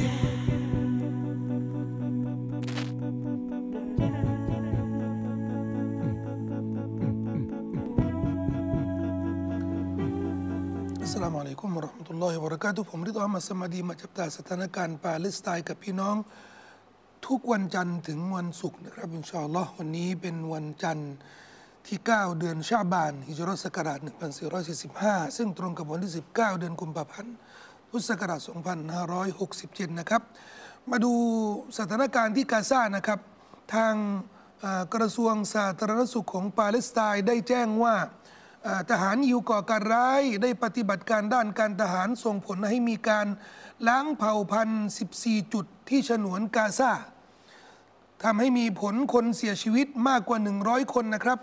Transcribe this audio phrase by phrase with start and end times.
[0.00, 16.16] อัสสลามุอะลัยกุมวะเราะห์มะตุลลอฮิวะบะเราะกาตุผมริดวามัสมาดีมาจับตาสถานการณ์ปาเลสไตน์กับพี่น้อง
[17.26, 21.12] ทุกวันจันทร์ถึงวันศุกร์นะครับอินชาอัลลอฮ์วันนี้เป็นวันจันทร์
[21.86, 23.98] ที่ 9 เดือนชาบานฮิจรัสกราช
[24.68, 27.34] 1445 ซึ่งตรงกับวันที่ 19 เดือนกุมภาพันธ์
[27.94, 28.40] พุทธศักราช
[29.20, 30.22] 2567 นะครับ
[30.90, 31.12] มาดู
[31.78, 33.20] สถานการณ์ที่กาซานะครับ
[33.74, 33.94] ทาง
[34.94, 37.94] กระทรวงสาธารณสุขของปาเลสไตน์ได้แจ้งว่า
[38.90, 43.26] ทหารยิวก่อการร้ายได้ปฏิบัติการด้านการทหารส่งผลให้มีการ
[43.88, 46.92] ล้างเผ่าพันธุ์14 จุดที่ฉนวนกาซา
[48.24, 51.38] ทำให้มีผลคนเสียชีวิตมากกว่า 100 คนนะครับ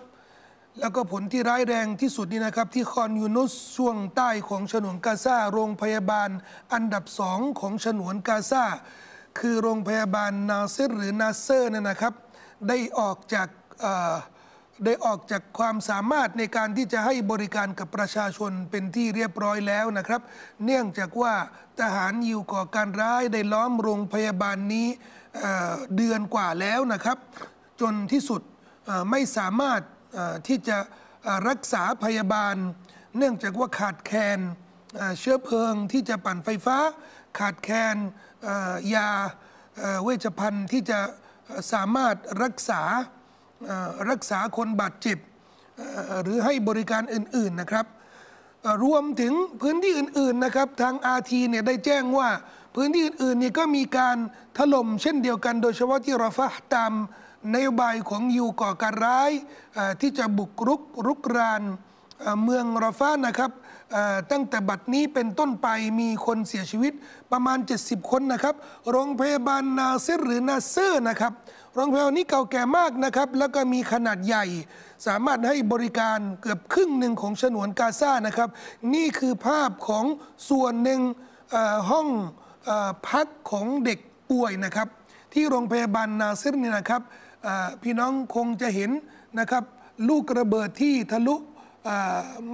[0.80, 6.30] แล้วก็ผลที่ร้ายแรงที่สุดนี่นะครับ ที่คอนยูนุสช่วงใต้ของฉนวนกาซาโรงพยาบาล
[6.74, 8.66] อันดับสองของฉนวนกาซา
[9.40, 12.14] คือโรงพยาบาลนาซิรหรือนาเซอร์นั่นนะครับ
[12.68, 13.48] ได้ออกจาก
[14.86, 20.22] ได้ออกจากความสามารถในการที่จะให้บริการกับประชาชนเป็นที่เรียบร้อยแล้วนะครับ
[20.66, 21.34] เนื่องจากว่า
[21.80, 24.88] ทหารยิวก่อการร้ายได้ล้อมโรงพยาบาลนี้
[25.40, 27.18] เเดือนกว่าแล้วนะครับ
[27.82, 28.42] จนที่สุด
[29.12, 29.82] ไม่สามารถ
[30.48, 30.78] ที่จะ
[31.50, 32.56] รักษาพยาบาล
[33.18, 34.40] เนื่องจากว่าขาดแคลน
[35.20, 36.78] เชื้อเพลิงที่จะปั่นไฟฟ้า
[37.40, 37.96] ขาดแคลน
[38.96, 39.10] ยา
[40.04, 41.00] เวชภัณฑ์ที่จะ
[41.74, 42.82] สามารถรักษา
[44.10, 45.18] รักษาคนบาดเจ็บ
[46.24, 47.86] หรือให้บริการอื่น ๆนะครับ
[48.84, 52.30] รวมถึงพื้นที่อื่น ๆ นะครับ ทางอาทีเนี่ยได้แจ้งว่า
[52.76, 54.18] พื้นที่อื่น ๆ นี่ก็มีการ
[54.58, 56.92] ถล่มเช่นเดียวกัน โดยเฉพาะที่รอฟะตาม
[57.54, 59.32] นโยบายของยูก่อการร้าย
[60.02, 61.64] ที่จะบุกรุกรุกราน
[62.44, 63.52] เมืองรอฟะห์นะครับ
[64.32, 65.68] ตั้งแต่บัดนี้เป็นต้นไป
[66.00, 66.94] มีคนเสียชีวิต
[67.32, 68.56] ประมาณ 70 คนนะครับ
[68.92, 71.34] โรงพยาบาลนาซิรหรือนาเซอร์นะครับ
[71.76, 74.46] โรงพยาบาลนี้เก่าแก่มากนะครับ แล้วก็มีขนาดใหญ่
[75.08, 78.50] สามารถให้บริการเกือบครึ่งหนึ่งของฉนวนกาซานะครับ
[78.94, 80.06] นี่คือภาพของ
[80.50, 81.02] ส่วนหนึ่ง
[81.90, 82.08] ห้อง
[82.70, 82.72] อ
[83.10, 84.00] พักของเด็ก
[84.32, 84.88] ป่วยนะครับ
[85.34, 87.02] ที่โรงพยาบาลนาซิรเนี่ยนะครับ
[87.84, 88.92] พี่น้องคงจะเห็น
[89.40, 89.64] นะครับ
[90.10, 91.36] ลูกระเบิดที่ทะลุ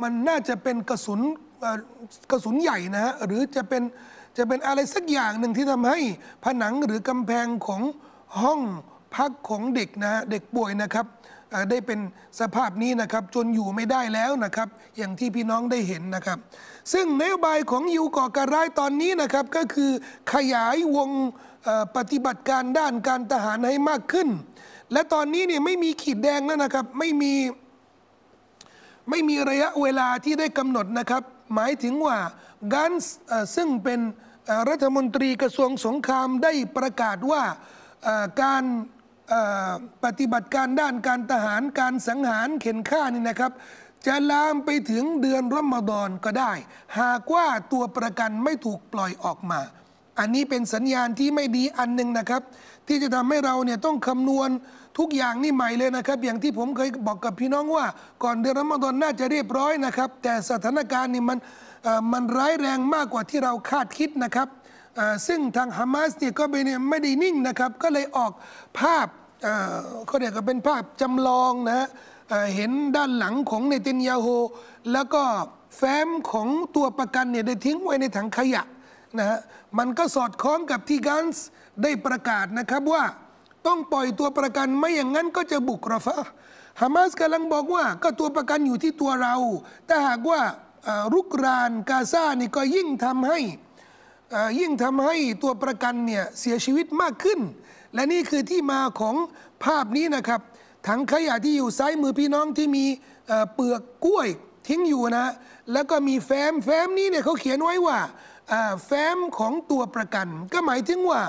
[0.02, 1.22] มันน่าจะเป็นกระสุน
[2.32, 3.84] กระสุนใหญ่นะฮะหรือจะเป็น
[4.38, 6.00] จะเป็นอะไรสักอย่างหนึ่งที่ทำให้
[6.44, 7.82] ผนังหรือกำแพงของ
[8.42, 8.62] ห้อง
[9.16, 11.06] พักของเด็กนะเด็กป่วยนะครับ
[11.70, 12.00] ได้เป็น
[12.40, 14.68] สภาพนี้นะครับจนอยู่ไม่ได้แล้วนะครับ
[14.98, 16.38] อย่างที่พี่น้องได้เห็นนะครับ
[16.94, 19.92] ซึ่งนโยบายของยูก่อการร้ายตอนนี้นะครับก็คือ
[20.34, 21.10] ขยายวง
[21.98, 24.28] ปฏิบัติการด้านการทหารให้มากขึ้น
[24.94, 27.34] และตอนนี้เนี่ยไม่มีขีดแดงแล้วนะครับ ไม่มี
[29.10, 31.24] ไม่มีระยะเวลาที่ได้กำหนดนะครับ
[31.56, 32.18] หมายถึงว่า
[32.74, 33.16] กันส์
[33.56, 34.00] ซึ่งเป็น
[34.70, 37.44] รัฐมนตรีกระทรวงสงครามได้ประกาศว่า
[38.44, 38.64] การ
[40.04, 43.52] ปฏิบัติการด้านการทหารการสังหารเข็นฆ่านี่นะครับ
[44.08, 46.52] จะลามไปถึงเดือนรอมฎอนก็ได้
[47.00, 49.62] หากว่าตัวประกันไม่ถูกปล่อยออกมา
[50.20, 52.42] อันนี้เป็นสัญญาณที่ไม่ดีอันหนึ่งนะครับ
[52.88, 54.50] ที่จะทำให้เราเนี่ยต้องคำนวณ
[54.98, 57.86] ทุกอย่างนี่ใหม่เลยนะครับ อย่างที่ผมเคยบอกกับพี่น้องว่า
[58.24, 61.38] ก่อนเดือนรอมฎอนน่าจะเรียบร้อยนะครับ แต่สถานการณ์นี่มัน
[62.14, 64.48] มันร้ายแรงมากกว่าที่เราคาดคิดนะครับ
[65.28, 68.32] ซึ่งทางฮามาสเนี่ยก็ไม่ได้ไม่ได้นิ่งนะครับ ก็เลยออก
[68.80, 69.08] ภาพ
[70.08, 71.88] เขาเรียกว่าเป็นภาพจำลองนะ
[72.30, 74.28] เอ่อเห็นด้านหลังของเนตินยาโฮ
[74.94, 75.24] แล้วก็
[75.78, 78.64] แฟ้มของตัวประกันเนี่ยได้ทิ้งไว้ในถังขยะ
[79.18, 79.40] นะฮะ
[79.78, 81.46] มันก็สอดคล้องกับที่กันส์
[81.84, 83.04] ได้ประกาศนะครับว่า
[83.68, 86.28] ต้องปล่อยตัวประกันไม่อย่างนั้นก็จะบุกรอฟะห์
[86.82, 89.36] ฮามาสกำลังบอกว่า ก็ตัวประกันอยู่ที่ตัวเรา
[89.86, 90.42] แต่หากว่า
[91.14, 93.40] รุกรานกาซานี่ก็ยิ่งทำให้
[94.60, 97.40] ยิ่งทำให้ตัวประกันเนี่ยเสียชีวิตมากขึ้น
[97.94, 99.16] และนี่คือที่มาของ
[99.64, 100.42] ภาพนี้นะครับ
[100.88, 102.86] ถังขยะที่อยู่ซ้ายมือพี่น้องที่มี
[103.54, 104.28] เปลือกกล้วย
[104.68, 105.28] ทิ้งอยู่นะ
[105.72, 108.00] แล้วก็มีแฟ้มแฟ้มนี้เนี่ยเขาเขียนไว้ว่า
[108.86, 111.22] แฟ้มของตัวประกัน ก็หมายถึงว่า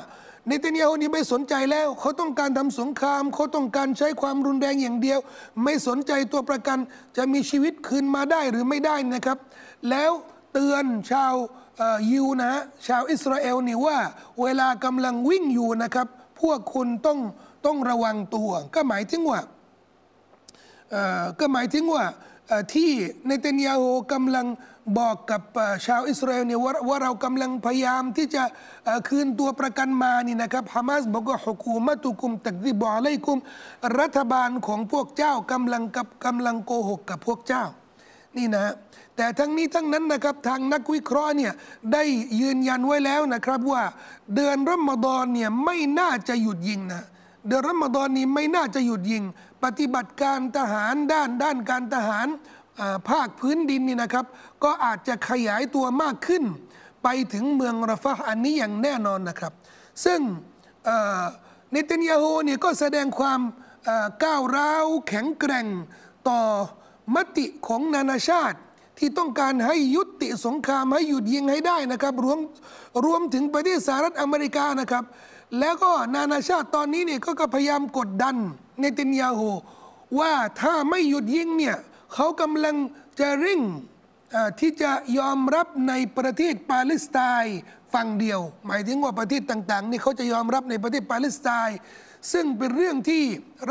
[0.47, 5.19] เนตเนียฮูนี่ไม่สนใจแล้ว เขาต้องการทำสงคราม เขาต้องการใช้ความรุนแรงอย่างเดียว
[5.65, 6.79] ไม่สนใจตัวประกัน
[7.17, 9.39] จะมีชีวิตคืนมาได้หรือไม่ได้นะครับ
[9.91, 10.11] แล้ว
[10.53, 11.35] เตือนชาว
[12.11, 13.99] ยิวนะฮะชาวอิสราเอลนี่ว่า
[14.43, 16.07] เวลากำลังวิ่งอยู่นะครับ
[16.41, 17.19] พวกคุณต้อง
[17.67, 19.41] ต้องระวังตัว ก็หมายถึงว่า
[20.91, 22.05] เอ่อก็หมายถึงว่า
[22.75, 22.91] ที่
[23.27, 24.47] เนเตนยาโฮกำลัง
[24.99, 25.43] บอกกับ
[25.87, 28.43] ชาวอิสราเอลเนี่ยว่าว่าเรากำลังพยายามที่จะ
[28.85, 33.39] เอ่อคืนตัวประกันมานี่นะครับฮามาสบอกว่าฮกูมะตุกุมตักดิบอะลัยกุม
[33.99, 37.65] รัฐบาลของพวกเจ้ากำลังกับกำลังโกหกกับพวกเจ้า
[38.37, 38.75] นี่นะ
[39.17, 41.53] แต่ทั้งนี้ทั้งนั้นนะครับทางนักวิเคราะห์เนี่ย
[41.93, 42.03] ได้
[42.41, 43.83] ยืนยันไว้แล้วนะครับว่า
[44.35, 47.03] เดือนรอมฎอนเนี่ยไม่น่าจะหยุดยิงนะ
[47.47, 49.23] เดือนรอมฎอนนี้ไม่น่าจะหยุดยิง
[49.65, 52.27] ปฏิบัติการทหารด้านด้านการทหาร
[53.09, 54.27] ภาคพื้นดินนี่นะครับ
[54.65, 56.45] ก็อาจจะขยายตัวมากขึ้น
[57.03, 59.53] ไปถึงเมืองราฟาอันนี้อย่างแน่นอนนะครับ
[60.05, 60.21] ซึ่ง
[61.71, 63.41] เนตันยาโฮเนี่ยก็แสดงความ
[64.25, 65.67] ก้าวร้าวแข็งแกร่ง
[66.29, 66.41] ต่อ
[67.15, 68.59] มติของนานาชาติ
[68.99, 72.39] ที่ต้องการให้ยุติสงครามให้หยุดยิงให้ได้นะครับรวม
[73.05, 75.05] รวมถึงประเทศสหรัฐอเมริกานะครับ
[75.61, 78.37] แล้วก็นานาชาติตอนนี้เนี่ยก็พยายามกดดัน
[78.81, 79.41] เนตินยาโฮ
[80.19, 81.77] ว่าถ้าไม่หยุดยิงเนี่ย
[82.15, 82.77] เขากำลัง
[83.21, 83.63] จะเร่ง
[84.61, 87.59] ที่จะยอมรับในประเทศปาเลสไตน์
[87.95, 91.79] ฝั่งเดียว หมายถึงว่าประเทศต่างๆนี่เขาจะยอมรับในประเทศปาเลสไตน์
[92.33, 93.23] ซึ่งเป็นเรื่องที่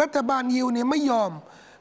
[0.01, 1.31] รัฐบาลยิวเนี่ยไม่ยอม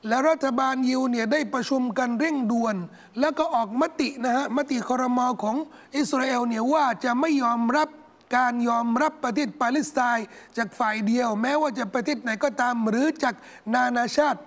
[0.08, 2.76] และรัฐบาลยิวเนี่ยได้ประชุมกันเร่งด่วน
[3.20, 5.56] แล้วก็ออกมตินะฮะมติคอรมอของ
[5.96, 7.88] อิสราเอลเนี่ยว่าจะไม่ยอมรับ
[8.36, 10.26] การยอมรับประเทศปาเลสไตน์
[10.56, 13.34] จากฝ่ายเดียว แม้ว่าจะประเทศไหนก็ตามหรือจาก
[13.74, 14.40] นานาชาติ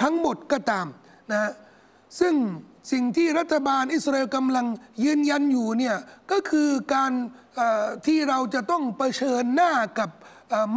[0.00, 0.86] ทั้งหมดก็ตาม
[1.32, 1.50] นะ
[2.20, 2.34] ซึ่ง
[2.92, 4.66] สิ่งที่รัฐบาลอิสราเอลกำลัง
[5.04, 5.96] ยืนยันอยู่เนี่ย
[6.30, 7.12] ก็คือการ
[8.06, 10.10] ที่เราจะต้องเผชิญหน้ากับ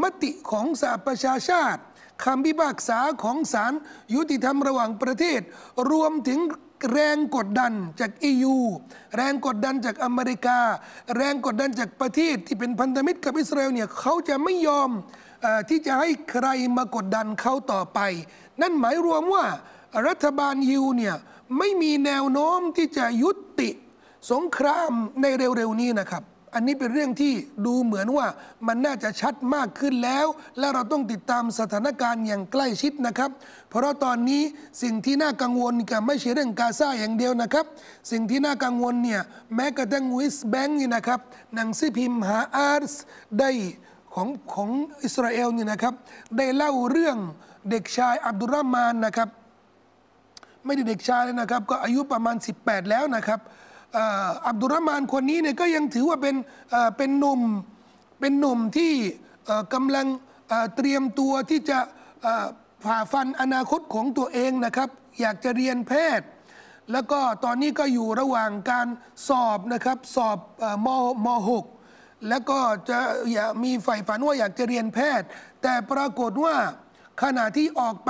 [0.02, 1.82] มติของสหประชาชาติ
[2.24, 3.74] คำพิพากษาของศาล
[4.14, 5.42] ยุติธรรมระหว่างประเทศ
[5.92, 6.40] รวมถึง
[6.92, 8.56] แรงกดดันจาก EU
[9.16, 10.60] แรงกดดันจากอเมริกา
[11.16, 14.90] แรงกดดันจากประเทศที่เป็นพันธมิตรกับอิสราเอลเนี่ยเขาจะไม่ยอม
[15.70, 16.48] ที่จะให้ใคร
[16.78, 18.00] มากดดันเขาต่อไป
[18.62, 19.46] นั่นหมายรวมว่า
[20.08, 21.16] รัฐบาลยูเนี่ย
[21.58, 23.70] ไม่มีแนวโน้มที่จะยุติ
[24.32, 26.24] สงครามในเร็วๆนี้นะครับ
[26.58, 27.34] อันนี้เป็นเรื่องที่
[27.66, 28.28] ดูเหมือนว่า
[28.68, 30.26] มันน่าจะชัดมากขึ้นแล้ว
[30.60, 33.32] และเราต้องติดตามสถานการณ์อย่างใกล้ชิดนะครับ
[33.70, 34.42] เพราะตอนนี้
[34.82, 37.66] สิ่งที่น่ากังวลก็ไม่ใช่เรื่องกาซาอย่างเดียวนะครับ
[38.12, 39.22] สิ่งที่น่ากังวลเนี่ย
[39.56, 41.20] แม้กระทั่งวิสแบงค์นี่นะครับ
[41.56, 42.94] หนังสือพิมพ์ฮาอาร์ส
[43.40, 43.50] ได้
[44.14, 44.70] ของของ
[45.04, 45.94] อิสราเอลนี่นะครับ
[46.38, 47.18] ได้เล่าเรื่อง
[47.70, 49.30] เด็กชายอับดุลรามานนะครับ
[50.66, 53.40] ไม่ได้เด็กชายเลยนะครับ ก็อายุประมาณ 18 แล้วนะครับ
[54.48, 56.36] อับดุลรามานคนนี้เนี่ยก็ยังถือว่าเป็น
[56.98, 57.42] เป็นหนุ่ม
[58.20, 58.94] เป็นหนุ่มที่
[59.74, 60.08] กำลัง
[60.76, 61.80] เตรียมตัวที่จะ
[62.84, 64.90] ผ่าฟันอนาคตของตัวเองนะครับ
[65.22, 66.28] อยากจะเรียนแพทย์
[66.92, 68.88] แล้วก็ตอนนี้ก็อยู่ระหว่างการ
[69.28, 70.38] สอบนะครับสอบ
[70.86, 70.88] ม
[71.26, 71.66] มหก
[72.30, 72.60] แล้วก็
[72.90, 73.00] จะ
[73.34, 75.28] อยากมีใฝ่ฝันว่าอยากจะเรียนแพทย์
[75.62, 76.56] แต่ปรากฏว่า
[77.24, 78.10] ขณะที่ออกไป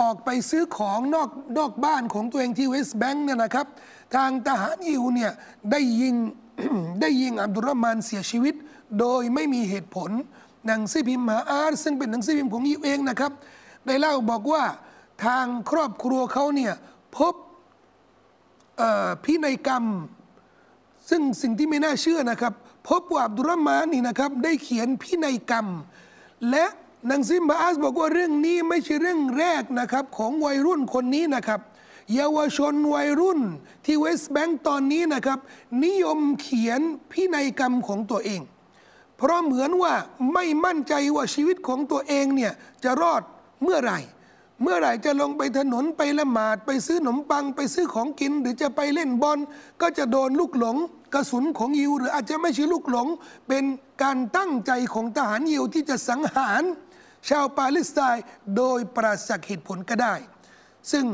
[0.00, 3.66] ออกไปซื้อของนอกนอกบ้านของตัวเองที่เวสต์แบงค์เนี่ยนะครับ
[4.14, 5.32] ทางทหารยิวเนี่ย
[5.70, 6.14] ได้ยิง
[7.00, 8.54] ได้ยิงอับดุลรามานเสียชีวิต
[9.00, 10.10] โดยไม่มีเหตุผล
[10.66, 13.32] หนังสือพิมพ์มาอาร์ซึ่งเป็นหนังสือพิมพ์ของยิวเองนะครับ
[13.86, 14.64] ได้เล่าบอกว่า
[15.24, 16.72] ทางครอบครัวเขาเนี่ย
[17.16, 17.34] พบ
[19.24, 19.84] พินัยกรรม
[21.10, 22.52] ซึ่งสิ่งที่ไม่น่าเชื่อนะครับ
[22.88, 25.66] พบว่าอับดุลรามานนี่นะครับได้เขียนพินัยกรรม
[26.50, 26.64] และ
[27.10, 31.60] นังสือมาอาสบอกว่าเรื่องนี้ไม่ใช่เรื่องแรกนะครับ ของวัยรุ่นคนนี้นะครับ
[32.14, 33.40] เยาวชนวัยรุ่น
[33.84, 35.38] ที่เวสต์แบงก์ตอนนี้นะครับ
[35.84, 36.80] นิยมเขียน
[37.10, 38.40] พินัยกรรมของตัวเอง
[39.16, 39.94] เพราะเหมือนว่า
[40.32, 42.52] ไม่มั่นใจว่าชีวิตของตัวเองเนี่ย
[42.84, 43.22] จะรอด
[43.62, 43.98] เมื่อไหร่
[44.62, 49.38] เมื่อไหร่จะลงไปถนนไปละหมาดไปซื้อขนมปังไปซื้อของกิน หรือจะไปเล่นบอล
[49.80, 50.76] ก็จะโดนลูกหลง
[51.14, 53.06] กระสุนของยิว หรืออาจจะไม่ใช่ลูกหลง
[53.48, 53.64] เป็น
[54.02, 56.62] การตั้งใจของทหารยิวที่จะสังหาร
[57.28, 58.24] ชาวปาเลสไตน์
[58.56, 60.14] โดยปราศจากเหตุผลก็ได้
[60.92, 61.06] ซึ่ง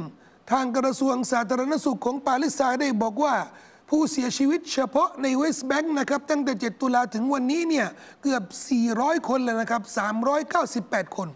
[0.50, 3.34] ทางกระทรวงสาธารณสุขของปาเลสไตน์ได้บอกว่า
[3.90, 7.86] ผู้เสียชีวิตเฉพาะในเวสต์แบงค์นะครับ ตั้งแต่ 7 ตุลาถึงวันนี้เนี่ย
[8.22, 8.42] เกือบ
[8.86, 9.82] 400 คนเลยนะครับ
[10.50, 11.28] 398 คน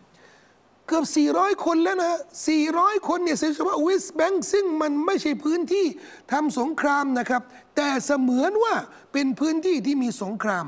[0.86, 1.04] เกือบ
[1.34, 2.18] 400 คนแล้วนะ
[2.60, 5.86] 400 คนเนี่ยเฉพาะเวสต์แบงค์ซึ่งมันไม่ใช่พื้นที่
[6.32, 7.42] ทำสงครามนะครับ
[7.76, 8.74] แต่เสมือนว่า
[9.12, 10.66] เป็นพื้นที่ที่มีสงคราม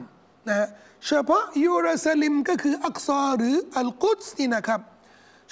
[0.49, 0.69] นะ
[1.07, 4.81] เฉพาะยูรูซาลิมก็คืออักซอหรืออัลกุดสนี่นะครับ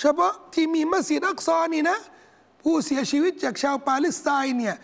[0.00, 1.98] เฉพาะที่มีมัสยิดอักซอนี่นะ
[2.62, 4.74] ผู้เสียชีวิตจากชาวปาเลสไตน์เนี่ย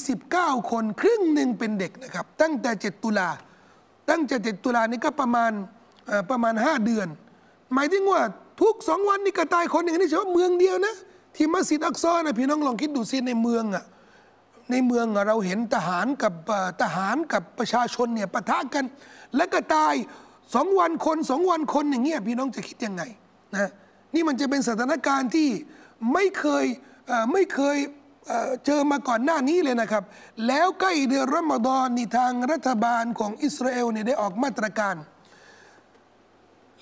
[0.00, 3.28] 49 คนครึ่งหนึ่งเป็นเด็กนะครับ ตั้งแต่ 7 ตุลา
[4.10, 5.52] ตั้งแต่ 7 ตุลานี่ก็ประมาณ
[6.30, 7.08] ประมาณ 5 เดือน
[7.74, 8.22] หมายถึงว่า
[8.60, 10.94] ทุกสองวันนี่ก็ตายคนหนึ่งนี่เฉพาะเมืองเดียวนะ
[11.36, 13.84] ที่มัสยิดอักซอนะพี่น้องลองคิดดูสิในเมืองอะ
[14.70, 16.34] ในเมืองเราเห็นทหารกับ
[16.82, 18.84] ทหารกับประชาชนเนี่ยปะทะกัน
[19.36, 19.94] แล้วก็ตาย
[20.54, 23.02] สองวันคนสองวันคนอย่างเงี้ยพี่น้องจะคิดยังไง
[23.54, 23.70] นะ
[24.14, 25.48] นี่มันจะเป็นสถานการณ์ที่
[26.12, 26.64] ไม่เคย
[27.32, 27.76] ไม่เคย
[28.66, 30.04] เจอมาก่อนหน้านี้เลยนะครับ
[30.46, 34.96] แล้วใกล้เดือนรอมฎอนนี่ทางรัฐบาลของอิสราเอลเนี่ยได้ออกมาตรการ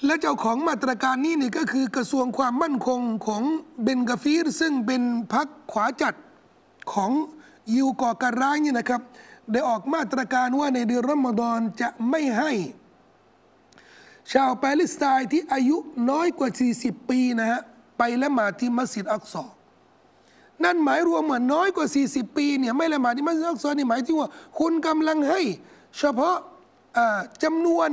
[0.07, 3.43] และเจ้าของมาตรการนี้นี่ก็คือกระทรวงความมั่นคงของ
[3.83, 5.03] เบนกาฟีรซึ่งเป็น
[5.35, 6.15] พรรคขวาจัด
[6.93, 7.11] ของ
[7.75, 9.01] ยิวก่อการร้ายนี่นะครับ
[9.53, 12.53] ได้ออกมาตรการว่าในเดือนรอมฎอนจะไม่ให้
[14.33, 15.77] ชาวปาเลสไตน์ที่อายุ
[16.11, 16.49] น้อยกว่า
[16.81, 17.61] 40 ปีนะฮะ
[17.99, 19.45] ไปละหมาดที่มัสยิดอักซอ
[20.65, 25.41] นั่นหมายรวมเหมือนน้อยกว่า 40 ปีเนี่ยไม่ละหมาดที่มัสยิดอักซอนี่หมายถึงว่า คุณกำลังให้
[25.99, 26.37] เฉพาะ
[26.97, 27.91] อ่าจำนวน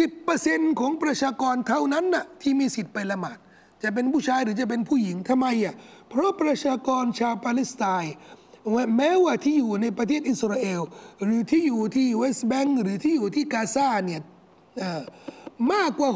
[0.00, 3.38] 10%ของประชากรเท่านั้นน่ะที่มีสิทธิ์ไปละหมาด
[3.82, 5.74] จะเป็นผู้ชายหรือจะเป็นผู้หญิงทำไมอะ
[6.08, 8.14] เพราะประชากรชาวปาเลสไตน์
[8.96, 10.80] แม้ว่าที่อยู่ในประเทศอิสราเอล
[11.24, 14.20] หรือที่อยู่ที่เวสต์แบงก์หรือที่อยู่ที่กาซาเนี่ย
[15.72, 16.10] มากกว่า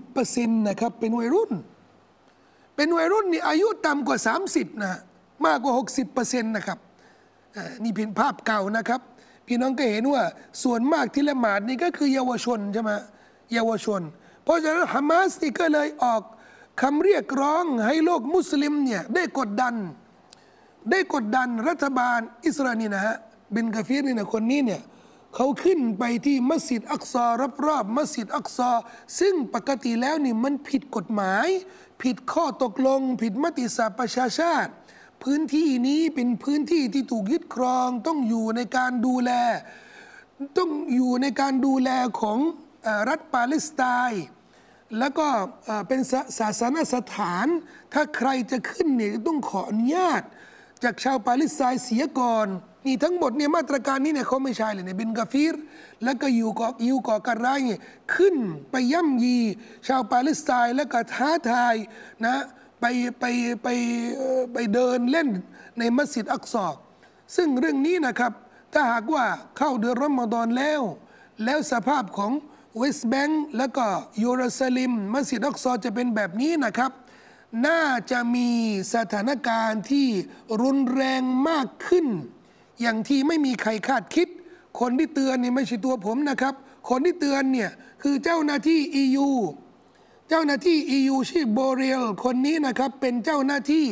[0.00, 1.52] 60%นะครับเป็นวัยรุ่น
[2.76, 4.18] เป็นวัยรุ่นนี่อายุต่ำกว่า
[4.50, 4.98] 30 นะ
[5.46, 5.72] มากกว่า
[6.08, 6.78] 60%นะครับ
[7.84, 9.00] นี่เป็นภาพเก่านะครับ
[9.46, 10.22] พี่น้องก็เห็นว่า
[10.62, 12.92] ส่วนมากที่ละหมาดนี่ก็คือเยาวชนใช่ไหม
[13.54, 14.00] เยาวชน
[14.44, 16.22] เพราะฉะนั้นฮามาสนี่ก็เลยออก
[16.82, 19.74] คำเรียกร้องให้โลกมุสลิมเนี่ยได้กดดัน
[20.90, 23.16] ได้กดดันรัฐบาลอิสราเอลนี่นะฮะ
[23.52, 24.82] เบนกาฟีรนี่นะคนนี้เนี่ย
[25.34, 27.26] เขาขึ้นไปที่มัสยิดอักซอ
[27.66, 28.70] รอบๆมัสยิดอักซอ
[29.20, 31.48] ซึ่งปกติแล้วนี่มันผิดกฎหมาย
[32.02, 34.70] ผิดข้อตกลง ผิดมติสหประชาชาติ
[35.22, 39.30] พื้นที่นี้เป็นพื้นที่ที่ถูกยึดครอง ต้องอยู่ในการดูแล
[40.58, 42.38] ต้องอยู่ในการดูแลของ
[42.86, 44.24] อรัฐปาเลสไตน์
[44.98, 45.26] แล้วก็
[45.88, 46.00] เป็น
[46.38, 47.46] ศาสนสถาน
[47.92, 50.22] ถ้าใครจะขึ้นเนี่ยต้องขออนุญาต
[50.84, 52.48] จากชาวปาเลสไตน์เสียก่อน
[52.86, 55.54] นี่ทั้งหมดเนี่ยมาตรการนี้เนี่ยเขาไม่ใช่เลยเนี่ยบินกาฟีร
[56.04, 57.80] แล้วก็อยู่ก่ออยู่ก่อการร้ายเนี่ย
[58.14, 58.36] ขึ้น
[58.70, 59.38] ไปย่ำยี
[59.86, 61.74] ชาวปาเลสไตน์แล้วก็ท้าทาย
[62.24, 62.34] นะ
[62.80, 62.84] ไป
[63.20, 63.24] ไป
[63.62, 63.68] ไป
[64.52, 65.28] ไปเดินเล่น
[65.78, 66.66] ในมัสยิดอักซอ
[67.36, 68.32] ซึ่งเรื่องนี้นะครับ
[68.72, 69.24] ถ้าหากว่า
[69.56, 70.82] เข้าเดือนรอมฎอนแล้ว
[71.44, 72.32] แล้วสภาพของ
[72.78, 73.86] เวสต์แบงก์แล้วก็
[74.20, 76.92] เยรูซาเล็มมัสยิดอักซอจะเป็นแบบนี้นะครับ
[77.66, 78.50] น่าจะมี
[78.94, 80.08] สถานการณ์ที่
[80.62, 82.06] รุนแรงมากขึ้น
[82.80, 84.28] อย่างที่ไม่มีใครคาดคิด
[84.80, 86.54] คนที่เตือนนี่ไม่ใช่ตัวผมนะครับ
[86.90, 87.70] คนที่เตือนเนี่ย
[88.02, 89.28] คือเจ้าหน้าที่ EU
[90.28, 93.84] เจ้าหน้าที่ EU ชื่อโบเรลคนนี้นะครับเป็นเจ้าหน้าที่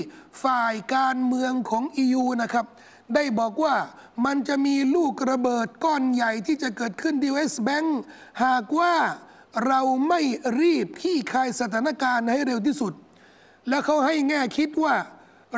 [0.42, 2.66] ฝ่ายการเมืองของ EU นะครับ
[3.14, 3.76] ได้บอกว่า
[4.24, 7.84] มันจะมีลูกระเบิดก้อนใหญ่ที่จะเกิดขึ้นที่เวสแบง
[8.44, 8.94] หากว่า
[9.66, 10.20] เราไม่
[10.60, 12.92] รีบขี้คายสถานการณ์ให้เร็วที่สุด
[13.68, 14.96] แล้วเขาให้แง่คิดว่า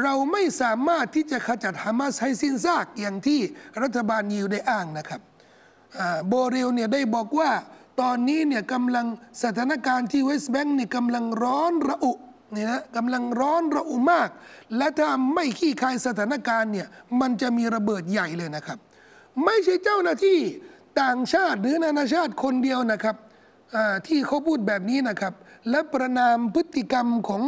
[0.03, 3.41] เราไม่สามารถที่จะขจัดฮามาสให้สิ้นซากอย่างที่
[3.83, 5.21] รัฐบาลยิวได้อ้างนะครับ
[6.29, 7.51] โบเรลเนี่ยได้บอกว่า
[8.01, 9.07] ตอนนี้เนี่ยกำลัง
[9.45, 12.13] สถานการณ์ที่เวสต์แบงก์นี่ยกำลังร้อนระอุ
[12.53, 14.29] เนี่ยนะกำลังร้อนระอุมาก
[14.77, 16.87] และถ้าไม่ขี้คายสถานการณ์เนี่ย
[17.21, 18.79] มันจะมีระเบิดใหญ่เลยนะครับ
[19.45, 20.39] ไม่ใช่เจ้าหน้าที่
[21.03, 23.17] ต่างชาติหรือนานาชาติคนเดียวนะครับ
[24.07, 25.35] ที่เขาพูดแบบนี้นะครับ
[25.71, 27.43] และประนามพฤติกรรมของ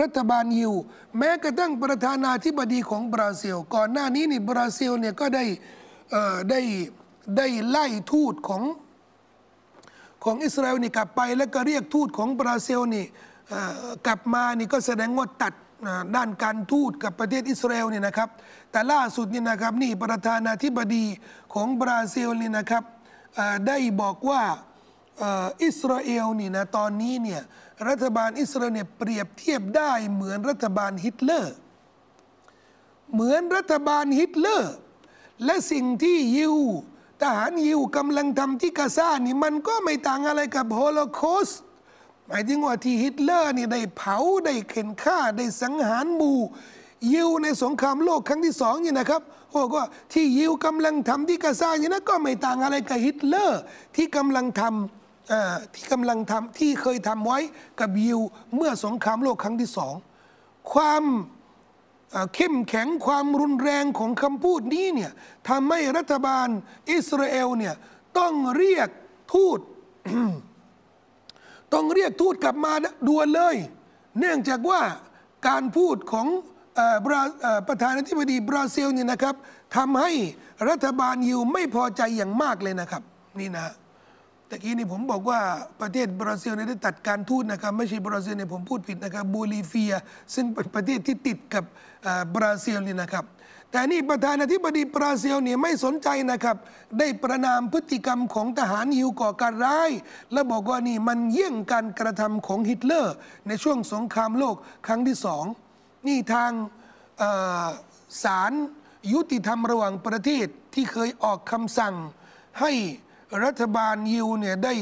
[0.00, 0.72] รัฐบาลยิว
[1.18, 5.44] แม้กระทั่งประธานาธิบดีของบราซิล ก่อนหน้านี้นี่บราซิลเนี่ยก็ได้
[6.50, 6.60] ได้
[7.36, 8.62] ได้ไล่ทูตของ
[10.24, 13.06] ของอิสราเอลนี่กลับไปแล้วก็เรียกทูตของบราซิลนี่
[14.06, 15.54] กลับมานี่ก็แสดงว่าตัด
[16.16, 18.28] ด้านการทูตกับประเทศอิสราเอลนี่นะครับ
[18.70, 21.04] แต่ล่าสุดนี่นะครับนี่ประธานาธิบดี
[21.54, 22.84] ของบราซิลนี่นะครับ
[23.66, 24.42] ได้บอกว่า
[25.64, 27.42] อิสราเอลนี่นะตอนนี้เนี่ย
[27.88, 31.54] รัฐบาลอิสราเอลเนี่ยเปรียบเทียบได้เหมือนรัฐบาลฮิตเลอร์
[33.12, 34.72] เหมือนรัฐบาลฮิตเลอร์
[35.44, 36.56] และสิ่งที่ยิว
[37.22, 41.60] ทหารยิวกำลังทำที่กาซานี่มันก็ไม่ต่างอะไรกับโฮโลคอสต์
[42.26, 46.38] หมายถึงว่าที่ฮิตเลอร์นี่ได้เผาได้เข่นฆ่าได้สังหารหมู่
[47.12, 53.60] ยิวในสงครามโลกครั้งที่สองนี่นะครับโอ้ก็ที่ยิวกำลังทำที่กาซานี่นะก็ไม่ต่างอะไรกับฮิตเลอร์
[53.96, 54.99] ที่กำลังทำ
[55.32, 57.38] อ่อที่กำลังทำที่เคยทำไว้
[57.80, 58.20] กับยิว
[58.56, 59.94] เมื่อสงครามโลกครั้งที่สอง
[60.72, 61.04] ความ
[62.34, 65.12] เข้มแข็งความรุนแรงของคำพูดนี้เนี่ย
[65.48, 66.48] ทำให้รัฐบาล
[66.90, 67.74] อิสราเอลเนี่ย
[68.18, 68.88] ต้องเรียก
[69.32, 69.60] ทูต
[71.74, 72.72] ต้องเรียกทูตกลับมา
[73.08, 73.56] ด่วนเลย
[74.18, 74.80] เนื่องจากว่า
[75.48, 76.26] การพูดของ
[76.78, 77.20] อรอ
[77.68, 79.34] ประธานาธิบดีบราซิลเนี่ยนะครับ
[79.76, 80.12] ทำให้
[80.68, 83.02] รัฐบาลยิวไม่พอใจอย่างมากเลยนะครับ
[83.40, 83.72] นี่นะ
[84.50, 85.40] ตะกี้นี่ผมบอกว่า
[85.80, 89.92] ประเทศบราซิลเนี่ยได้ตัดการทูตนะครับไม่ใช่บราซิลเนี่ยผมพูดผิดนะครับโบลิเวีย
[90.34, 91.64] ซึ่งเป็นประเทศที่ติดกับ
[92.06, 93.24] อ่าบราซิลนี่นะครับ
[93.70, 96.56] แต่นี่ประธานาธิบดีบราซิลเนี่ยไม่สนใจนะครับ
[96.98, 99.90] ได้ประนามพฤติกรรมของทหารยิวก่อการร้าย
[100.32, 103.14] และบอกว่านี่มันเยี่ยงการกระทำของฮิตเลอร์
[103.48, 105.44] ในช่วงสงครามโลกครั้งที่สอง
[106.06, 106.50] นี่ทาง
[107.22, 107.30] อ่
[107.64, 107.66] อ
[108.24, 108.52] ศาล
[109.12, 111.94] ยุติธรรมระหว่างประเทศที่เคยออกคำสั่ง
[112.60, 112.72] ให้
[113.44, 114.74] รัฐบาลยูเนี่ยได้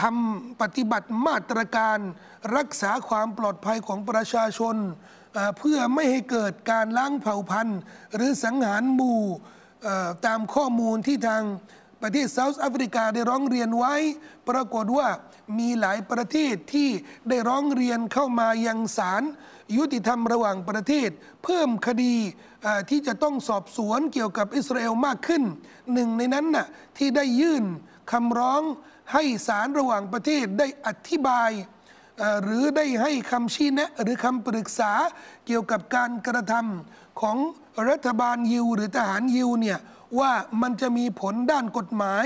[0.00, 1.98] ทำปฏิบัติมาตรการ
[2.56, 4.76] รักษาความปลอดภัยของประชาชน
[5.58, 7.78] เพื่อไม่ให้เกิดการล้างเผ่าพันธุ์
[8.14, 9.22] หรือสังหารหมู่
[10.26, 11.42] ตามข้อมูลที่ทาง
[12.04, 13.94] ประเทศเซาท์แอฟริกาได้ร้องเรียนไว้
[14.48, 15.08] ปรากฏว่า
[15.58, 16.88] มีหลายประเทศที่
[17.28, 19.22] ได้ร้องเรียนเข้ามายังศาล
[19.76, 21.10] ยุติธรรมระหว่างประเทศ
[21.44, 22.16] เพิ่มคดี
[22.90, 25.42] ที่จะต้องสอบสวนเกี่ยวกับอิสราเอลมากขึ้น
[25.92, 26.66] หนึ่งในนั้นน่ะ
[26.98, 27.64] ที่ได้ยื่น
[28.12, 28.62] คำร้อง
[29.12, 31.50] ให้ศาลระหว่างประเทศได้อธิบาย
[32.42, 34.92] หรือได้ให้คำชี้แนะหรือคำปรึกษา
[35.46, 37.36] เกี่ยวกับการกระทำของ
[37.90, 39.78] รัฐบาลยิวหรือทหารยิวเนี่ย
[40.18, 42.24] ว่ามันจะมีผลด้านกฎหมาย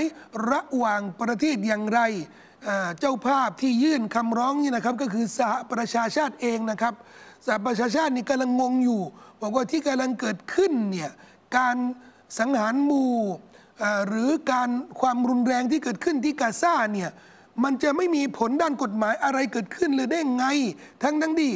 [0.51, 2.01] ระหว่างประเทศอย่างไร
[2.99, 6.93] เจ้าภาพที่ยื่นคำร้องนี่นะครับ ก็คือสหประชาชาติเองนะครับ
[7.45, 9.01] สหประชาชาตินี่กำลังงงอยู่
[9.41, 11.11] บอกว่าที่กำลังเกิดขึ้นเนี่ย
[11.57, 11.77] การ
[12.39, 13.15] สังหารหมู่
[14.07, 14.69] หรือการ
[14.99, 17.11] ความรุนแรงที่เกิดขึ้นที่กาซาเนี่ย
[17.63, 20.45] มันจะไม่มีผลด้านกฎหมายอะไรเกิดขึ้นเลยได้ไง
[21.03, 21.51] ทั้งทั้งที่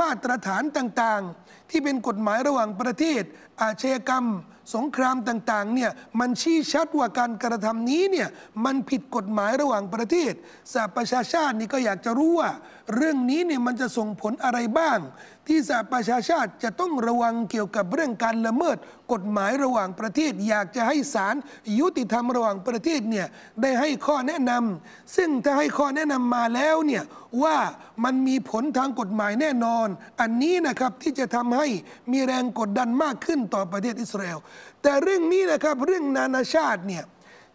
[0.00, 3.22] มาตรฐานต่างๆ ที่เป็นกฎหมายระหว่างประเทศ
[3.62, 4.26] อาชญากรรม
[4.74, 8.28] สงครามต่างๆเนี่ยมันชี้ชัดว่าการกระทำนี้เนี่ย
[8.64, 10.32] มันผิดกฎหมายระหว่างประเทศ
[10.72, 12.50] สหประชาชาตินี่ก็อยากจะรู้ว่า
[12.94, 14.98] เรื่องนี้เนี่ยมันจะส่งผลอะไรบ้าง
[15.46, 18.76] ที่สหประชาชาติจะต้องระวังเกี่ยวกับเรื่องการละเมิด
[19.12, 21.34] กฎหมายระหว่างประเทศ อยากจะให้ศาล
[21.78, 23.26] ยุติธรรมระหว่างประเทศเนี่ย
[23.62, 27.02] ได้ให้ข้อแนะนำซึ่งถ้าให้ข้อแนะนำมาแล้วเนี่ย
[27.42, 27.56] ว่า
[28.04, 29.88] มันมีผลทางกฎหมายแน่นอน
[30.20, 31.66] อันนี้นะครับที่จะทำให้
[32.12, 34.38] มีแรงกดดันมากขึ้นต่อประเทศอิสราเอล
[34.82, 37.04] แต่เรื่องนี้นะครับเรื่องนานาชาติเนี่ย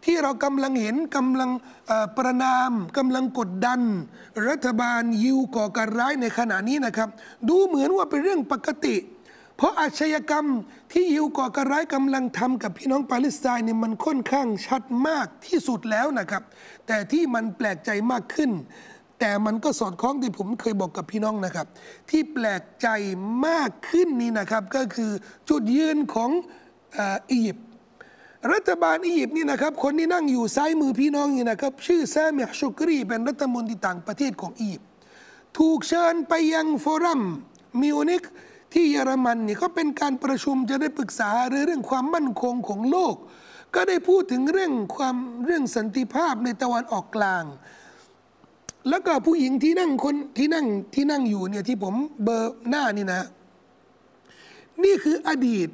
[0.04, 1.50] ที่เรากำลังเห็นกำลัง
[2.16, 3.80] ประนามกำลังกดดัน
[4.48, 7.08] รัฐบาลยิวก่อการร้ายในขณะนี้นะครับ
[7.48, 8.96] ดูเหมือนว่าเป็นเรื่องปกติ
[9.56, 10.46] เพราะอาชญากรรม
[10.92, 16.42] ที่ยิวก่อการร้ายกำลังทำกับพี่น้องปาเลสไตน์เนี่ยมันค่อนข้างชัดมากที่สุดแล้วนะครับ
[16.86, 18.50] แต่ที่มันแปลกใจมากขึ้น
[19.18, 21.66] แต่มันก็สอดคล้องที่ผมเคยบอกกับพี่น้องนะครับ
[22.10, 22.88] ที่แปลกใจ
[23.46, 25.10] มากขึ้นนี่นะครับ ก็คือ
[25.48, 26.30] จุดยืนของ
[27.30, 27.66] อียิปต์
[28.52, 34.88] รัฐบาลอียิปต์นี่นะครับ คนที่นั่งอยู่ซ้ายมือพี่น้องนี่นะครับ ชื่อแซมิฮชุกรี เป็นรัฐมนตรีต่างประเทศของอียิปต์
[35.58, 37.20] ถูกเชิญไปยังโฟรัม
[37.82, 38.22] มิวนิก
[38.72, 41.30] ที่เยอรมันนี่ก็เป็นการประชุมจะได้ปรึกษา
[41.66, 43.14] เรื่องความมั่นคงของโลก
[43.74, 47.44] ก็ได้พูดถึงเรื่องความเรื่องสันติภาพในตะวันออกกลาง
[48.88, 53.22] แล้วก็ผู้หญิงที่นั่งคนที่นั่งที่นั่งอยู่เนี่ยที่ผมเบอร์หน้านี่นะ
[54.84, 55.68] นี่คืออดีต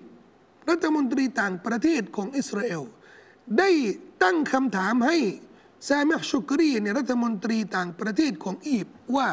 [0.71, 2.83] รัฐมนตรีต่างประเทศของอิสราเอล
[3.59, 3.71] ได้
[4.23, 5.17] ตั้งคำถามให้
[5.89, 9.29] ซามิฮ์ชุกรีเนี่ยรัฐมนตรีต่างประเทศของอียิปต์ว่า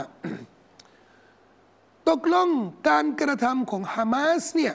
[2.10, 2.50] ตกลง
[2.90, 4.74] การกระทำของฮามาสเนี่ย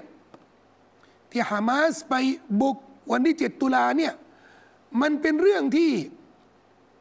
[1.31, 2.14] ที่ฮามาสไป
[2.61, 2.77] บุก
[3.11, 4.12] วันที่ 7 ตุลาเนี่ย
[5.01, 5.90] มันเป็นเรื่องที่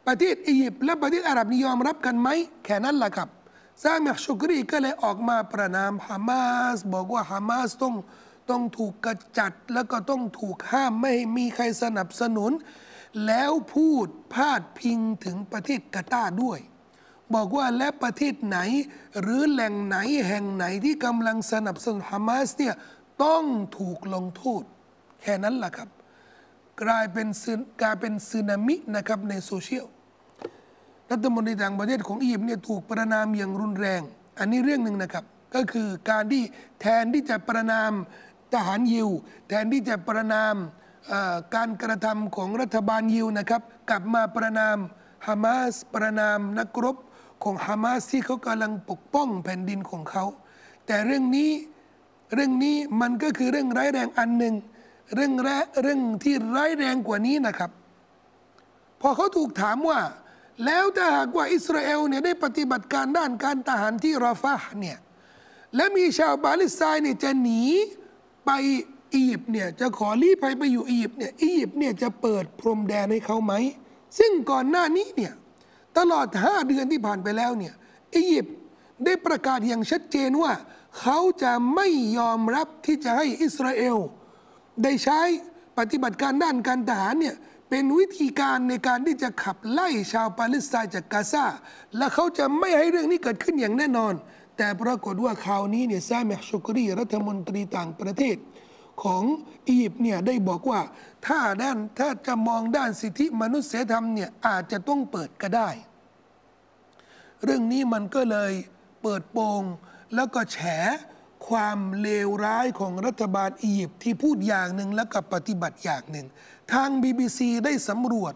[0.07, 2.29] ประเทศอียิปต์และประเทศอาหรับนิยอมรับกันไหม
[2.65, 3.29] แค่นั้นแหละครับ
[3.81, 7.95] ซามิฮชุกรีก็เลยออกมาประนามฮามาสบอกว่าฮามาสต้อง
[8.49, 12.51] ต้องถูกกระจัดแล้วก็ต้องถูกห้ามไม่ให้มีใครสนับสนุน
[13.25, 16.59] แล้วพูดพาดพิงถึงประเทศกาตาร์ด้วย
[17.33, 18.57] บอกว่าและประเทศไหน
[19.21, 22.75] หรือแหล่งไหนแห่งไหนที่กำลังสนับสนุนฮามาสเนี่ย
[23.23, 23.43] ต้อง
[23.77, 24.63] ถูกลงโทษ
[25.21, 25.89] แค่นั้นแหละครับ
[26.83, 29.85] กลายเป็นซึนกลายเป็นสึนามินะครับในโซเชียล
[31.13, 34.01] รัฐมนตรีต่างประเทศของอียิปต์เนี่ยถูกประนามอย่างรุนแรง
[34.39, 36.43] อันนี้เรื่องหนึ่งนะครับ ก็คือการที่
[36.81, 37.91] แทนที่จะประนาม
[38.53, 39.09] ทหารยิว
[39.47, 40.55] แทนที่จะประนาม
[41.55, 44.77] การกระทำของรัฐบาลยิวนะครับ กลับมาประนาม
[45.27, 46.97] ฮามาสประนามนักรบ
[47.43, 50.25] ของฮามาสที่เขากำลังปกป้องแผ่นดินของเขา
[50.85, 51.51] แต่เรื่องนี้
[52.33, 54.55] เรื่องนี้มันก็คือเรื่องร้ายแรงอันหนึ่ง
[55.15, 55.49] เรื่องแร
[55.81, 57.71] เรื่องที่ร้ายแรงกว่านี้นะครับ
[59.01, 59.99] พอเขาถูกถามว่า
[60.65, 64.97] แล้วถ้าหากว่าอิสราเอลเนี่ยได้ปฏิบัติการด้านการทหารที่ราฟาห์เนี่ย
[65.75, 67.63] และมีชาวปาเลสไตน์เนี่ยจะหนี
[68.45, 68.51] ไป
[69.13, 73.53] อียิปต์เนี่ยจะขอลี้ภัยไปอยู่อียิปต์เนี่ยอียิปต์เนี่ยจะเปิดพรมแดนให้เขาไหม
[74.19, 75.33] ซึ่งก่อนหน้านี้เนี่ย
[75.97, 77.73] ตลอด 5 เดือนที่ผ่านไปแล้วเนี่ย
[78.15, 78.55] อียิปต์
[79.05, 80.53] ได้ประกาศอย่างชัดเจนว่า
[80.99, 81.87] เขาจะไม่
[82.17, 83.97] ยอมรับที่จะให้อิสราเอล
[84.83, 85.19] ได้ใช้
[85.77, 87.35] ปฏิบัติการด้านการทหารเนี่ย
[87.75, 91.45] เป็นวิธีการในการที่จะขับไล่ชาวปาเลสไตน์จากกาซา
[91.97, 94.13] และเขาจะไม่ให้เรื่องนี้เกิดขึ้นอย่างแน่นอน
[94.57, 98.37] แต่ปรากฏว่าคราวนี้เนี่ยซาเมฮชุกรีรัฐมนตรีต่างประเทศ
[99.03, 99.23] ของ
[99.67, 100.81] อียิปต์เนี่ยได้บอกว่า
[101.27, 105.69] ถ้าด้านถ้าจะมองด้านสิทธิมนุษยธรรมเนี่ยอาจจะต้องเปิดก็ได้
[107.43, 108.53] เรื่องนี้มันก็เลย
[109.01, 109.63] เปิดโปง
[110.15, 110.59] แล้วก็แฉ
[111.47, 116.27] ความเลวร้ายของรัฐบาลอียิปต์ที่พูดอย่างหนึ่งแล้วก็ปฏิบัติอย่างหนึ่ง
[116.71, 118.33] ทาง BBC ได้สำรวจ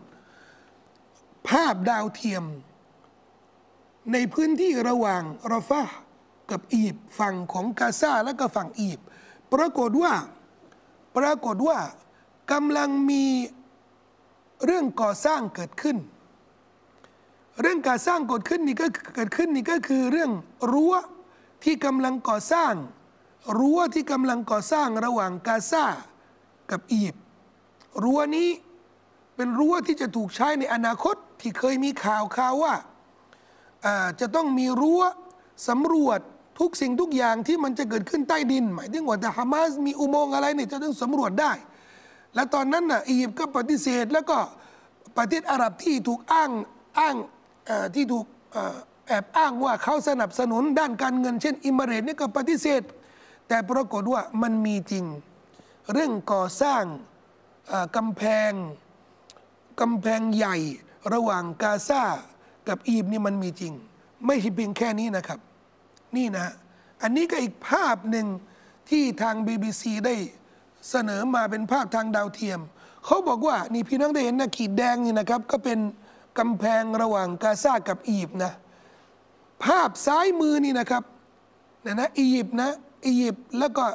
[1.49, 2.43] ภาพดาวเทียม
[4.13, 5.83] ในพื้นที่ระหว่างรอฟา
[6.51, 9.01] กับอียิปฝั่งของกาซาและก็ฝั่งอียิป
[9.53, 10.13] ปรากฏว่า
[11.17, 11.77] ปรากฏว่า
[12.51, 13.23] กำลังมี
[14.65, 15.97] เรื่องก่อสร้างเกิดขึ้น
[17.61, 20.31] เรื่องการสร้างเกิดขึ้นนี่ก็เกิดขึ้นนี่ก็คือเรื่อง
[20.71, 20.93] รั้ว
[21.63, 22.73] ที่กำลังก่อสร้าง
[23.57, 25.85] รั้วที่กำลังก่อสร้างระหว่างกาซา
[26.71, 27.25] กับอียิปต์
[28.03, 28.49] รั้วนี้
[29.35, 32.73] เป็นรั้วที่จะถูกใช้ในอนาคตที่เคยมีข่าวข่าวว่า
[34.19, 35.01] จะต้องมีรั้ว
[35.69, 36.19] สำรวจ
[36.59, 41.51] ทุกสิ่งทุกอย่างที่มันจะเกิดขึ้นใต้ดิน หมายถึงว่าถ้าฮามาสมีอุโมงค์อะไรเนี่ยจะต้องสำรวจได้
[42.35, 44.37] และตอนนั้นน่ะอียิปต์ก็ปฏิเสธ แล้วก็
[45.17, 46.51] ประเทศอาหรับที่ถูกอ้าง
[46.99, 47.15] อ้าง
[47.95, 48.25] ที่ถูก
[49.07, 52.81] แอบอ้างว่าเขาสนับสนุนด้านการเงินเช่น อิมเรตนี่ก็ปฏิเสธ
[53.47, 55.05] แต่ปรากฏว่ามันมีจริง
[55.93, 56.83] เรื่องก่อสร้าง
[57.95, 58.51] กำแพง
[59.81, 60.57] กำแพงใหญ่
[61.13, 62.03] ระหว่างกาซา
[62.67, 63.73] กับอียิปต์นี่มันมีจริง
[64.25, 65.39] ไม่ใช่เพียงแค่นี้นะครับ
[66.17, 66.53] นี่นะ
[67.01, 68.25] อันนี้ก็อีกภาพหนึ่ง
[68.89, 70.15] ที่ทาง BBC ได้
[70.89, 72.59] เสนอมาเป็นภาพทางดาวเทียม
[73.05, 75.79] เขาบอกว่านี่พี่น้องได้เห็นนะขีดแดงนี่นะครับ ก็เป็น
[76.39, 78.53] กำแพงระหว่างกาซากับอียิปต์นะ
[79.63, 81.03] ภาพซ้ายมือนี่นะครับ
[81.85, 82.69] นะนะอียิปต์นะ
[83.05, 83.85] อียิปต์แล้วก็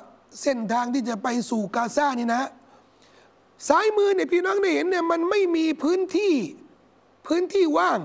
[0.42, 2.42] เส้นทางที่จะไปสู่กาซานี่นะ
[3.68, 6.34] ซ้ายมือเนี่ยพี่น้องได้เห็นเนี่ยมันไม่มีพื้นที่
[7.26, 8.00] พื้นที่ว่าง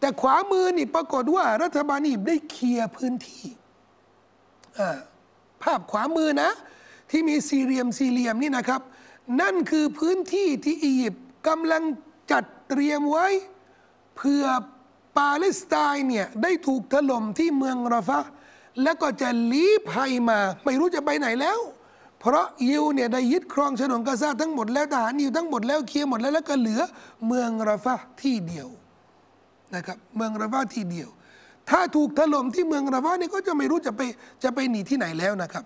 [0.00, 3.44] แต่ขวามือนี่ปรากฏว่ารัฐบาลอียิปต์ได้เคลียร์พื้นที่
[5.62, 6.50] ภาพขวามือนะ
[7.10, 8.80] ที่มีสี่เหลี่ยมสี่เหลี่ยมนี่นะครับ
[9.40, 11.82] นั่นคือพื้นที่ที่อียิปต์กำลัง
[12.32, 13.26] จัดเตรียมไว้
[14.16, 14.44] เพื่อ
[15.18, 18.20] ปาเลสไตน์เนี่ยได้ถูกถล่มที่เมืองราฟะ
[18.82, 21.58] แล้วก็จะลี้ภัยมา ไม่รู้จะไปไหนแล้ว
[22.20, 26.80] เพราะยิวเนี่ยได้ยึดครองฉนวนกาซาทั้งหมดแล้วทหารยิวทั้งหมดแล้วเคลียร์หมดแล้วแล้วก็เหลือ
[27.26, 28.68] เมืองราฟาที่เดียว
[29.74, 31.08] นะครับเมืองราฟาที่เดียว
[31.70, 34.00] ถ้าถูกถล่มที่เมืองราฟาเนี่ยก็จะไม่รู้จะไป
[34.42, 35.64] จะไปหนีที่ไหนแล้วนะครับ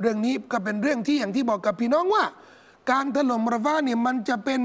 [0.00, 2.24] เรื่องนี้ก็เป็นเรื่องที่อย่างที่บอกกับพี่น้องว่า
[2.90, 4.60] การถล่มราฟาเนี่ยมันจะเป็น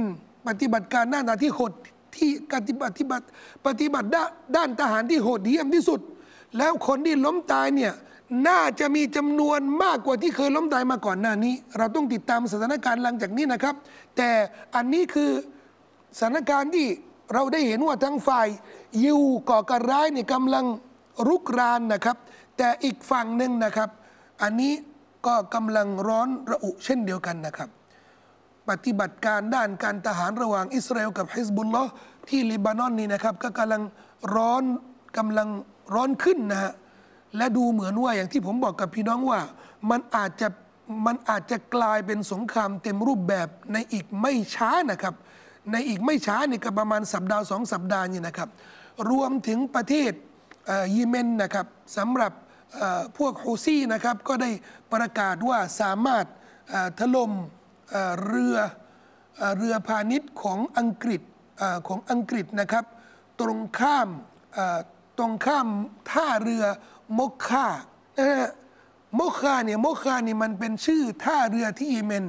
[0.48, 1.72] ปฏิบัติการหน้าตาที่โหด
[2.16, 2.74] ที่ปฏิ
[3.12, 3.26] บัติ
[3.66, 4.08] ปฏิบัติ
[4.56, 6.00] ด้านทหารที่โหดเหี้ยมที่สุด
[6.58, 7.94] แล้วคนที่ล้มตายเนี่ย
[8.48, 13.76] น่าจะมีจำนวนมากกว่าที่เคยล้มตายมาก่อนหน้านี้ เราต้องติดตามสถานการณ์หลังจากนี้นะครับ
[14.18, 14.30] แต่
[14.76, 15.32] อันนี้คือ
[16.18, 16.88] สถานการณ์ที่
[17.34, 18.48] เราได้เห็นว่าทั้งฝ่าย
[19.04, 20.66] ยิวก่อการร้ายเนี่ยกำลัง
[21.28, 22.18] รุกรานนะครับ
[22.58, 23.90] แต่อีกฝั่งหนึ่งนะครับ
[24.42, 24.74] อันนี้
[25.26, 27.70] ก็กำลังร้อนระอุเช่นเดียวกันนะครับ
[28.70, 31.92] ปฏิบัติการด้านการทหารระหว่างอิสราเอลกับฮิสบุลลอห์
[32.30, 33.82] ที่ลิบานอนนี่นะครับ ก็กำลัง
[34.36, 34.64] ร้อน
[35.18, 35.50] กำลัง
[35.94, 36.72] ร้อนขึ้นนะฮะ
[37.38, 39.40] และดูเหมือนว่าอย่างที่ผมบอกกับพี่น้องว่า
[39.90, 40.48] มันอาจจะ
[41.06, 45.16] มันอาจจะกลายเป็นสงครามเต็มรูปแบบในอีกไม่ช้านะครับ
[45.72, 48.50] ในอีกไม่ช้านี่ก็ประมาณสัปดาห์สองสัปดาห์นี่นะครับ
[49.10, 50.12] รวมถึงประเทศ
[50.92, 51.66] เยเมนนะครับ
[51.98, 52.32] สำหรับ
[53.18, 54.50] พวกฮูซี่นะครับก็ได้
[54.94, 56.26] ประกาศว่าสามารถ
[57.00, 57.32] ถล่ม
[58.26, 58.58] เรือ
[59.58, 61.22] เรือพาณิชย์ของอังกฤษ
[61.88, 62.86] ของอังกฤษนะครับ
[63.42, 64.10] ตรงข้าม
[65.18, 65.68] ตรงข้าม
[66.12, 66.64] ท่าเรือ
[67.20, 67.68] มกคา
[68.20, 68.50] นะ
[69.20, 72.26] มกคาเนี่ยมกคาเนี่ยมันเป็นชื่อท่าเรือที่เยเมน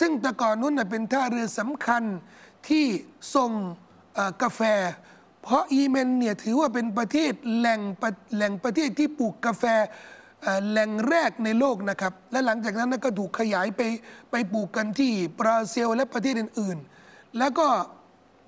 [0.00, 2.02] ซึ่งแต่ก่อนนู้นเป็นท่าเรือสำคัญ
[2.68, 2.86] ที่
[3.34, 3.52] ส่ง
[4.42, 4.60] กาแฟ
[5.42, 7.80] เพราะเยเมนเนี่ยถือว่าเป็นประเทศแหล่ง
[8.34, 9.64] แหล่งประเทศที่ปลูกกาแฟ
[10.68, 13.82] แหล่งแรกในโลกนะครับ และหลังจากนั้นก็ถูกขยายไป
[14.30, 17.66] ไปปลูกกันที่บราซิลและประเทศอื่นๆ แล้วก็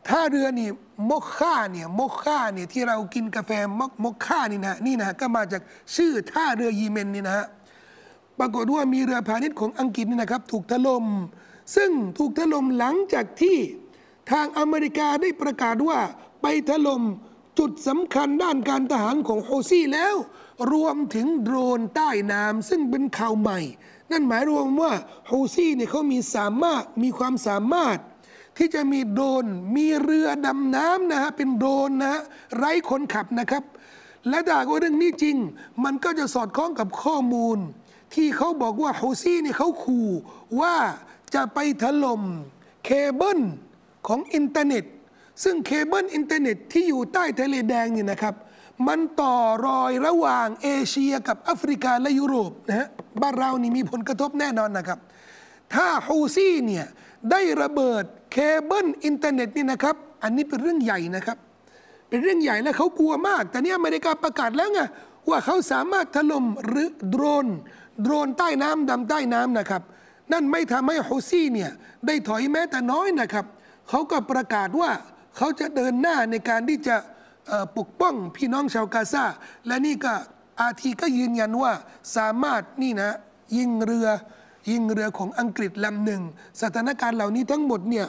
[0.09, 0.69] ท่าเรือนี่
[1.11, 5.63] มกค่าเนี่ยมกค่าเนี่ยที่เรากินกาแฟมกมกค่านี่นะนี่นะก็มาจาก
[5.97, 7.47] ชื่อท่าเรือยีเมนนี่นะฮะ
[8.39, 11.05] ปรากฏว่ามีเรือพาณิชย์ของอังกฤษนี่นะครับ ถูกถล่ม
[11.77, 13.57] ซึ่งถูกถล่มหลังจากที่
[14.31, 15.99] ทางอเมริกาได้ประกาศว่า
[16.43, 17.03] ไปถล่ม
[17.59, 20.15] จุดสำคัญด้านการทหารของโฮซี่แล้ว
[20.73, 23.61] รวมถึงโดรนใต้น้ำซึ่งเป็นข่าวใหม่
[24.11, 24.93] นั่นหมายรวมว่า
[25.29, 27.99] โฮซี่เนี่ยเขามีสามารถมีความสามารถ
[28.63, 29.47] ที่จะมีโดรน
[29.77, 32.21] มีเรือดำน้ำนะฮะเป็นโดรนนะ
[32.57, 33.65] ไร้คนขับนะครับ
[34.29, 35.37] และถ้าว่าเรื่องนี้จริง
[35.85, 37.59] มันก็จะสอดคล้องกับข้อมูล
[38.15, 40.09] ที่เขาบอกว่าฮูซี่นี่เขาขู่
[40.61, 40.77] ว่า
[41.35, 42.23] จะไปถล่ม
[42.85, 43.41] เคเบิล
[44.07, 44.85] ของอินเทอร์เน็ต
[45.45, 48.35] ซึ่งเคเบิลอินเทอร์เน็ตที่อยู่ใต้ทะเลแดงนี่นะครับ
[48.87, 52.89] มันต่อรอยระหว่างเอเชียกับแอฟริกาและยุโรปนะฮะ
[53.23, 54.99] บ้านเรานี่มีผลกระทบแน่นอนนะครับ
[55.75, 56.87] ถ้าฮูซี่เนี่ย
[57.31, 61.39] ได้ระเบิดเคเบิลอินเทอร์เน็ตนี่นะครับ อันนี้เป็นเรื่องใหญ่นะครับ
[62.09, 64.81] เป็นเรื่องใหญ่และเขากลัวมาก แต่นี่อเมริกาประกาศแล้วไง
[65.29, 67.47] ว่าเขาสามารถถล่มหรือโดรน
[68.03, 69.83] โดรนใต้น้ำดำใต้น้ำนะครับ
[70.33, 71.71] นั่นไม่ทำให้ฮูซี่เนี่ย
[72.07, 73.47] ได้ถอยแม้แต่น้อยนะครับ
[73.89, 74.91] เขาก็ประกาศว่า
[75.37, 76.97] เขาจะเดินหน้าในการที่จะ
[77.79, 79.25] ปกป้องพี่น้องชาวกาซา
[79.67, 80.13] และนี่ก็
[80.61, 81.73] อาทีก็ยืนยันว่า
[82.17, 83.11] สามารถนี่นะ
[83.57, 84.09] ยิงเรือ
[84.69, 86.23] ยิงเรือของอังกฤษลำหนึ่ง
[86.63, 88.07] สถานการณ์เหล่านี้ทั้งหมดเนี่ย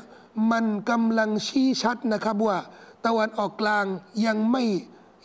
[0.52, 2.58] มันกำลังชี้ชัดนะครับว่า
[3.06, 3.86] ตะวันออกกลาง
[4.26, 4.64] ยังไม่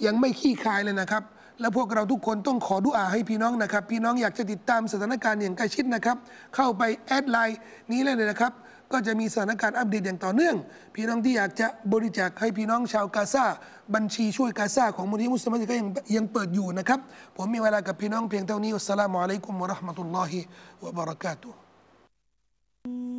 [0.06, 1.22] ยังไม่คลี่คลายเลยนะครับ
[1.60, 6.16] และพวกเราทุกคนต้องขอดุอาให้พี่น้องนะครับ พี่น้องอยากจะติดตามสถานการณ์อย่างใกล้ชิดนะครับ
[6.54, 7.58] เข้าไป add ไลน์
[7.92, 8.52] นี้เลยนะครับ
[8.92, 10.56] ก็จะมีสถานการณ์อัปเดตอย่างต่อเนื่อง
[10.94, 13.46] พี่น้องที่อยากจะบริจาคให้พี่น้องชาวกาซา
[13.94, 17.00] บัญชีช่วยกาซาของมูลนิธิมุสลิมก็ยังยังเปิดอยู่นะครับ
[17.36, 23.15] ผมมีเวลากับพี่น้องเพียงเท่านี้السلام عليكم ورحمة الله وبركاته